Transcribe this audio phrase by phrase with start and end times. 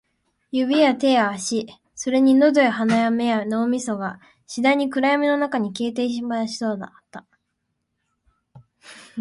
[0.51, 7.27] 指や手や足、それに喉や鼻や目や脳みそが、次第に暗闇の中に消えてしまいそうだった